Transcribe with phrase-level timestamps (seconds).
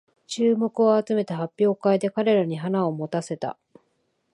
[0.25, 3.59] 注目を集めた発表会で彼らに花を持たせた